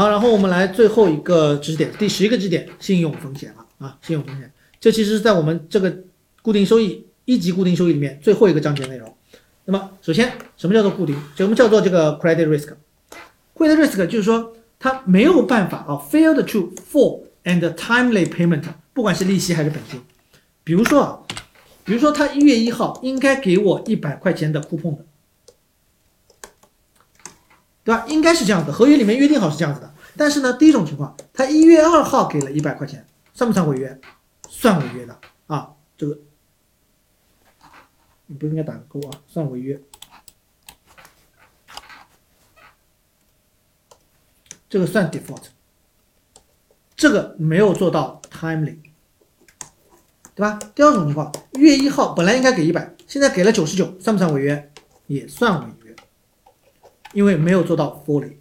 [0.00, 5.94] 好，然后我们来最后一个知识点，第十一个知识点，信用风险了啊，信用风险，这其实是在我们这个
[6.40, 9.14] 固定收益一级固定收益里面最后一个章节内容。
[9.66, 11.14] 那么首先，什么叫做固定？
[11.36, 18.62] 什么叫做这个 credit risk？credit risk 就是说它没有办法啊，failed to full and timely payment，
[18.94, 20.00] 不管是利息还是本金。
[20.64, 21.18] 比如说啊，
[21.84, 25.04] 比如说他一月一号应该给我一百块钱的 coupon 的。
[27.82, 28.04] 对吧？
[28.08, 29.94] 应该是这样的，合约里面约定好是这样子的。
[30.16, 34.00] 但是呢，第一种情况，他一月二号给了一百块钱，算不算违约？
[34.48, 36.18] 算违约的啊，这个
[38.26, 39.80] 你不应该打个勾啊，算违约。
[44.68, 45.46] 这个算 default，
[46.94, 48.78] 这个没有做到 timely，
[50.34, 50.58] 对吧？
[50.74, 54.72] 第二种情况，月一号本来应该给一百，现在给了九十九，算不算违约？
[55.08, 55.89] 也算违约。
[57.12, 58.32] 因为没有做到 fully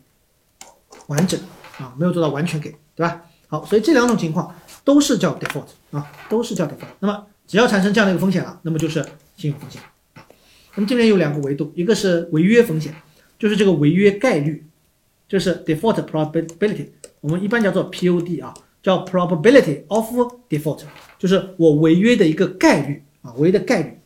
[1.08, 1.40] 完整
[1.78, 3.24] 啊，没有做到完全给，对吧？
[3.48, 6.86] 好，所以这两种情况都是叫 default 啊，都是叫 default。
[7.00, 9.04] 那么只要产生这样的一个风险了，那么就是
[9.36, 9.82] 信用风险。
[10.76, 12.94] 那么这边有两个维度，一个是违约风险，
[13.40, 14.64] 就是这个违约概率，
[15.28, 16.90] 就是 default probability，
[17.22, 20.14] 我们一般叫做 POD 啊，叫 probability of
[20.48, 20.84] default，
[21.18, 24.00] 就是我违约的一个概率啊，违约的概率，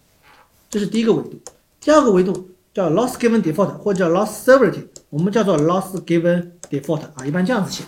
[0.70, 1.42] 这是第一个维度。
[1.82, 2.50] 第二个维度。
[2.74, 7.84] 叫 loss given default 或者叫 loss severity，我们叫做 loss given default 啊，一般这样子写。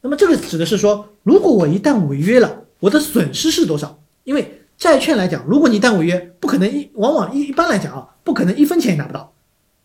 [0.00, 4.00] 那么这个指的是说，如果我一旦违约了，我的损失是多少？
[4.24, 9.32] 因为债券来讲，如果你一旦违约，不可能一，往往一一般来讲啊，不可能一分钱也拿不到。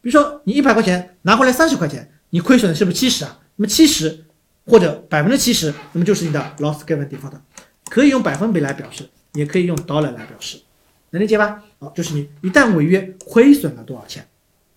[0.02, 3.40] 比如说你一百块钱拿回来三十块钱，你亏损的是不是七十啊？
[3.56, 4.26] 那么七十
[4.68, 7.32] 或者百分之七十，那么就是你的 loss given default，
[7.90, 10.60] 可以用百分比来表示，也可以用 dollar 来表示，
[11.12, 11.64] 能理解吧？
[11.80, 14.28] 好，就是你一旦违约，亏损了多少钱？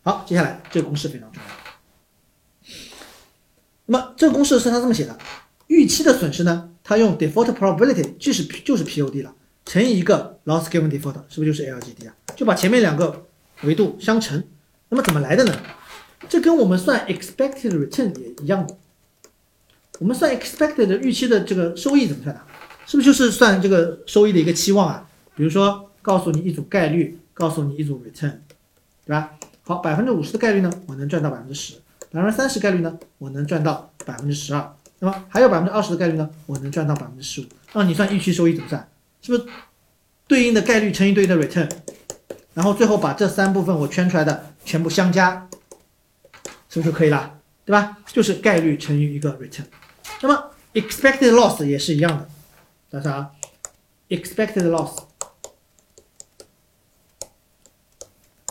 [0.07, 2.73] 好，接下来这个公式非常重要。
[3.87, 5.19] 那么这个公式是他这么写的：
[5.67, 9.35] 预期的损失呢，他用 default probability，就是就是 POD 了，
[9.65, 12.15] 乘以一个 loss given default，是不是就是 LGD 啊？
[12.37, 13.27] 就把前面两个
[13.63, 14.45] 维度相乘。
[14.91, 15.53] 那么怎么来的呢？
[16.29, 18.79] 这跟我们算 expected return 也一样的。
[19.99, 22.41] 我们算 expected 预期的这个收益怎么算的？
[22.87, 25.11] 是不是就是算这个收益的一个期望啊？
[25.35, 28.39] 比如说告诉你一组概率，告诉你一组 return，
[29.05, 29.33] 对吧？
[29.69, 31.75] 好，百分之五十的概率呢，我能赚到百分之十；
[32.13, 34.77] 百分之三十概率呢，我能赚到百分之十二。
[35.01, 37.47] 那么还有百分之二十的概率呢，我能赚到百分之十五。
[37.73, 38.89] 那你算预期收益怎么算？
[39.23, 39.53] 是不是
[40.29, 41.69] 对应的概率乘以对应的 return，
[42.55, 45.49] 然后最后把这三部分我圈出来的全部相加，
[46.69, 47.41] 是不是就可以了？
[47.65, 47.99] 对吧？
[48.07, 49.65] 就是概率乘以一个 return。
[50.23, 52.29] 那么 expected loss 也是一样的，
[52.89, 53.31] 大家啊
[54.11, 54.97] ，expected loss。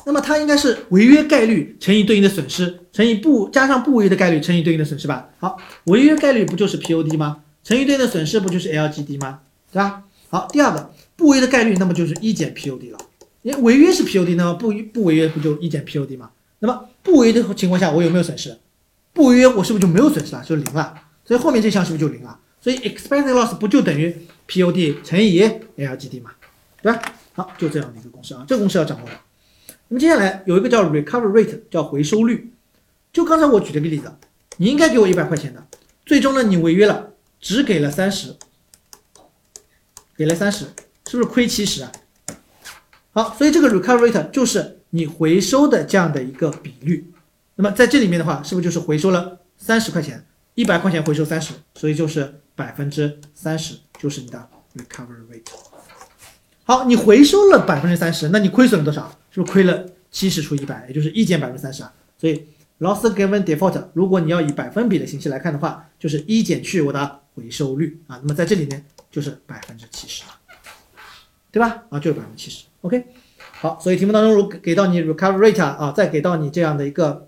[0.05, 5.29] 那么它应该是违约概率乘以对应的损失乘以不加上不违约的概率乘以对应的损失吧？
[5.39, 7.43] 好，违约概率不就是 POD 吗？
[7.63, 9.39] 乘以对应的损失不就是 LGD 吗？
[9.71, 10.03] 对吧？
[10.29, 12.97] 好，第二个不违约的概率，那么就是一减 POD 了。
[13.41, 16.29] 因为违约是 POD，那么不不违约不就一减 POD 吗？
[16.59, 18.57] 那么不违约的情况下，我有没有损失？
[19.13, 20.43] 不违约我是不是就没有损失了？
[20.43, 20.93] 就零了。
[21.25, 22.39] 所以后面这项是不是就零了？
[22.61, 24.15] 所以 expected loss 不就等于
[24.47, 25.41] POD 乘以
[25.77, 26.31] LGD 嘛？
[26.81, 27.01] 对吧？
[27.33, 29.11] 好，就这样的一个公式啊，这个公式要掌握的。
[29.87, 32.51] 那么接下来有一个叫 recovery rate，叫回收率。
[33.13, 34.11] 就刚才我举这个例子，
[34.57, 35.65] 你应该给我一百块钱的，
[36.05, 38.35] 最终呢你违约了，只给了三十，
[40.17, 40.65] 给了三十，
[41.07, 41.91] 是不是亏七十啊？
[43.13, 47.11] 好，所以这个 recovery rate 就是你回收的这样的一个比率。
[47.55, 50.25] 那么在这里面的话，是不是就是回收了三十块钱，
[50.55, 55.53] 一百块钱回收三十，所以就是百分之三十，就是你的 recovery rate。
[56.65, 59.17] 好，你回收了百分之三十，那你亏损了多少？
[59.35, 61.93] 是不是亏了七十除一百，也就是一减百分之三十啊？
[62.17, 62.45] 所以
[62.79, 68.17] loss given default，如果你要以百分比的形式来看的话，就是一减去我的回收率啊。
[68.21, 70.23] 那么在这里面就是百分之七十，
[71.51, 71.83] 对吧？
[71.89, 72.63] 啊，就是百分之七十。
[72.79, 73.07] OK，
[73.59, 77.27] 好，所以题目当中如给到你 recovery rate 啊，再给到你这样的一个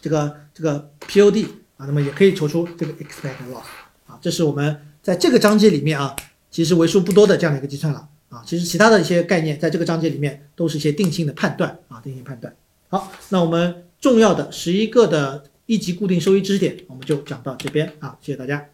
[0.00, 1.44] 这个这个 POD
[1.76, 3.66] 啊，那么也可以求出这个 expected loss
[4.06, 4.18] 啊。
[4.22, 6.16] 这是我们在这个章节里面啊，
[6.50, 8.08] 其实为数不多的这样的一个计算了。
[8.32, 12.52] 啊，其实其他的一些概念在这个章节里面都是一些定性的判断啊，定性判断。
[12.88, 18.71] 好，那我们重要的十一个的一级固定收益知识点，我们就讲到这边啊，谢谢大家。